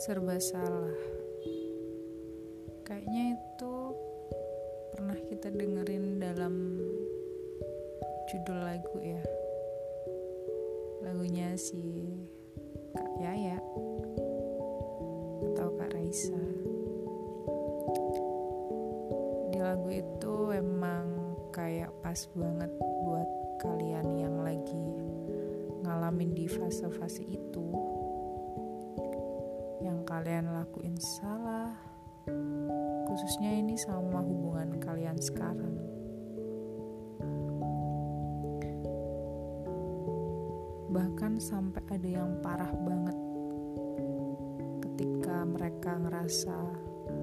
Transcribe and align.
serba 0.00 0.40
salah. 0.40 0.96
Kayaknya 2.88 3.36
itu 3.36 3.74
pernah 4.96 5.18
kita 5.28 5.52
dengerin 5.52 6.16
dalam 6.16 6.80
judul 8.32 8.64
lagu 8.64 8.96
ya. 9.04 9.20
Lagunya 11.04 11.52
si 11.60 12.16
Kak 12.96 13.12
Yaya 13.20 13.60
atau 15.52 15.68
Kak 15.76 15.92
Raisa. 15.92 16.40
Di 19.52 19.60
lagu 19.60 19.92
itu 19.92 20.34
emang 20.56 21.36
kayak 21.52 21.92
pas 22.00 22.24
banget 22.32 22.72
buat 23.04 23.28
kalian 23.60 24.16
yang 24.16 24.40
lagi 24.40 24.96
ngalamin 25.84 26.32
di 26.32 26.48
fase-fase 26.48 27.20
itu 27.28 27.68
kalian 30.70 30.86
lakuin 30.86 30.98
salah 31.02 31.74
khususnya 33.10 33.58
ini 33.58 33.74
sama 33.74 34.22
hubungan 34.22 34.78
kalian 34.78 35.18
sekarang. 35.18 35.74
Bahkan 40.94 41.42
sampai 41.42 41.82
ada 41.90 42.06
yang 42.06 42.38
parah 42.38 42.70
banget 42.70 43.18
ketika 44.86 45.42
mereka 45.42 45.98
ngerasa 45.98 46.58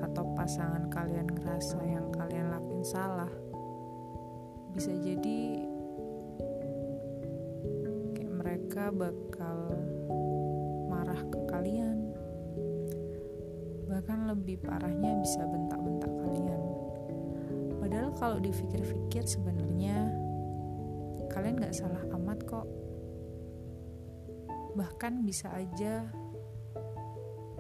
atau 0.04 0.28
pasangan 0.36 0.92
kalian 0.92 1.32
ngerasa 1.32 1.80
yang 1.88 2.12
kalian 2.12 2.52
lakuin 2.52 2.84
salah. 2.84 3.32
Bisa 4.76 4.92
jadi 4.92 5.64
kayak 8.12 8.34
mereka 8.44 8.92
bakal 8.92 9.72
marah 10.92 11.24
ke 11.32 11.40
kalian 11.48 12.07
bahkan 13.98 14.30
lebih 14.30 14.62
parahnya 14.62 15.18
bisa 15.26 15.42
bentak-bentak 15.42 16.14
kalian. 16.22 16.62
Padahal 17.82 18.14
kalau 18.14 18.38
dipikir-pikir 18.38 19.26
sebenarnya 19.26 20.14
kalian 21.34 21.58
gak 21.58 21.74
salah 21.74 22.06
amat 22.14 22.46
kok. 22.46 22.70
Bahkan 24.78 25.26
bisa 25.26 25.50
aja 25.50 26.06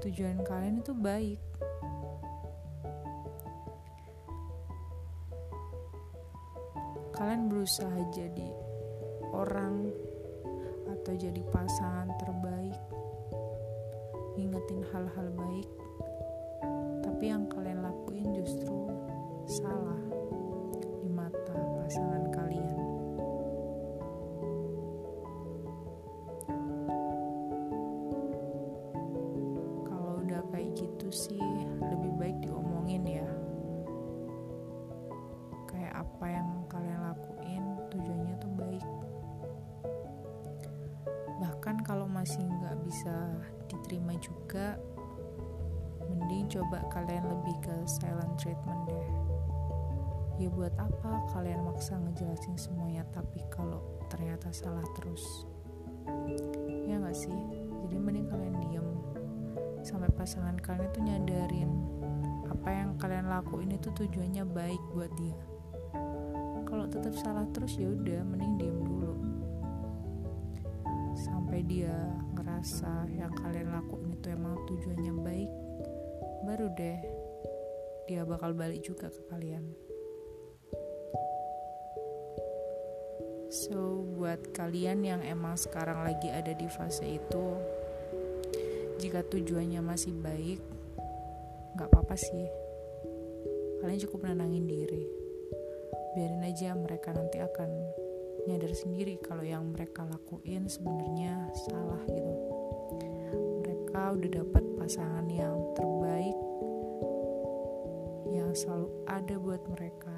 tujuan 0.05 0.45
kalian 0.45 0.85
itu 0.85 0.93
baik. 0.93 1.41
Kalian 7.17 7.49
berusaha 7.49 7.97
jadi 8.13 8.53
orang 9.33 9.89
atau 10.85 11.17
jadi 11.17 11.41
pasangan 11.49 12.13
terbaik 12.21 12.77
ngingetin 14.37 14.85
hal-hal 14.93 15.33
baik 15.33 15.86
tapi 17.17 17.33
yang 17.33 17.49
kalian 17.49 17.81
lakuin 17.81 18.29
justru 18.29 18.93
salah 19.49 19.97
di 21.01 21.09
mata 21.09 21.57
pasangan 21.81 22.29
kalian. 22.29 22.77
Kalau 29.81 30.21
udah 30.29 30.45
kayak 30.53 30.77
gitu 30.77 31.09
sih 31.09 31.41
lebih 31.89 32.13
baik 32.21 32.37
diomongin 32.45 33.01
ya. 33.01 33.29
Kayak 35.65 36.05
apa 36.05 36.25
yang 36.29 36.49
kalian 36.69 37.01
lakuin 37.01 37.65
tujuannya 37.97 38.35
tuh 38.37 38.53
baik. 38.61 38.85
Bahkan 41.41 41.81
kalau 41.81 42.05
masih 42.05 42.45
nggak 42.45 42.77
bisa 42.85 43.41
diterima 43.65 44.13
juga 44.21 44.77
mending 46.27 46.59
coba 46.59 46.83
kalian 46.91 47.23
lebih 47.23 47.55
ke 47.63 47.71
silent 47.87 48.35
treatment 48.35 48.83
deh. 48.83 49.07
Ya 50.43 50.51
buat 50.51 50.75
apa 50.75 51.23
kalian 51.31 51.63
maksa 51.63 51.95
ngejelasin 51.95 52.59
semuanya 52.59 53.07
tapi 53.15 53.39
kalau 53.47 53.79
ternyata 54.11 54.51
salah 54.51 54.83
terus? 54.99 55.47
Ya 56.83 56.99
nggak 56.99 57.15
sih? 57.15 57.31
Jadi 57.79 57.95
mending 57.95 58.27
kalian 58.27 58.59
diem. 58.59 58.87
Sampai 59.87 60.11
pasangan 60.19 60.59
kalian 60.59 60.91
itu 60.91 60.99
nyadarin 60.99 61.71
apa 62.51 62.75
yang 62.75 62.99
kalian 62.99 63.31
lakuin 63.31 63.71
itu 63.71 63.87
tujuannya 63.95 64.43
baik 64.51 64.83
buat 64.91 65.11
dia. 65.15 65.39
Kalau 66.67 66.91
tetap 66.91 67.15
salah 67.15 67.47
terus 67.55 67.79
ya 67.79 67.87
udah 67.87 68.19
mending 68.27 68.59
diem 68.59 68.79
dulu. 68.83 69.15
Sampai 71.15 71.63
dia 71.63 71.95
ngerasa 72.35 73.15
yang 73.15 73.31
kalian 73.31 73.71
lakuin 73.71 74.11
itu 74.11 74.27
emang 74.27 74.59
tujuannya 74.67 75.15
baik 75.23 75.51
baru 76.47 76.71
deh 76.71 76.99
dia 78.07 78.23
bakal 78.23 78.55
balik 78.55 78.87
juga 78.87 79.11
ke 79.11 79.19
kalian. 79.27 79.67
So 83.51 84.07
buat 84.15 84.55
kalian 84.55 85.03
yang 85.03 85.21
emang 85.27 85.59
sekarang 85.59 86.07
lagi 86.07 86.31
ada 86.31 86.55
di 86.55 86.71
fase 86.71 87.19
itu 87.19 87.45
jika 89.03 89.27
tujuannya 89.27 89.83
masih 89.83 90.15
baik 90.15 90.63
nggak 91.75 91.91
apa-apa 91.91 92.15
sih. 92.15 92.47
Kalian 93.83 93.99
cukup 94.07 94.31
nenangin 94.31 94.71
diri. 94.71 95.03
Biarin 96.15 96.47
aja 96.47 96.71
mereka 96.79 97.11
nanti 97.11 97.43
akan 97.43 97.69
nyadar 98.47 98.71
sendiri 98.71 99.19
kalau 99.19 99.43
yang 99.43 99.67
mereka 99.75 100.07
lakuin 100.07 100.71
sebenarnya 100.71 101.51
salah 101.67 101.99
gitu 102.07 102.56
mereka 103.97 104.13
udah 104.13 104.31
dapat 104.45 104.65
pasangan 104.77 105.25
yang 105.25 105.57
terbaik 105.73 106.37
yang 108.29 108.53
selalu 108.53 108.93
ada 109.09 109.35
buat 109.41 109.57
mereka 109.73 110.13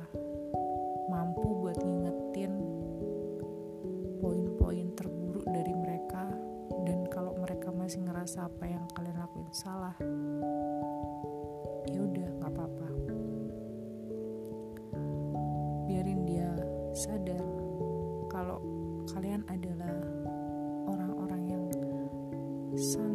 mampu 1.08 1.48
buat 1.64 1.80
ngingetin 1.80 2.60
poin-poin 4.20 4.92
terburuk 5.00 5.48
dari 5.48 5.72
mereka. 5.72 6.28
Dan 6.84 7.08
kalau 7.08 7.40
mereka 7.40 7.72
masih 7.72 8.04
ngerasa 8.04 8.52
apa 8.52 8.68
yang 8.68 8.84
kalian 9.00 9.16
lakuin 9.16 9.48
salah 9.56 9.96
ya 11.88 12.00
udah 12.04 12.28
nggak 12.36 12.52
apa-apa. 12.52 12.90
Biarin 15.88 16.28
dia 16.28 16.52
sadar 16.92 17.48
kalau 18.28 18.60
kalian 19.08 19.48
adalah 19.48 19.96
orang-orang 20.84 21.44
yang 21.48 21.64
sangat 22.76 23.09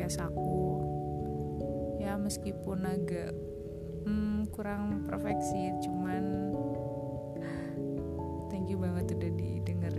podcast 0.00 0.32
aku. 0.32 0.80
Ya 2.00 2.16
meskipun 2.16 2.88
agak 2.88 3.36
hmm, 4.08 4.48
kurang 4.48 5.04
perfeksi 5.04 5.76
cuman 5.84 6.56
thank 8.48 8.72
you 8.72 8.80
banget 8.80 9.12
udah 9.12 9.32
didengar 9.36 9.92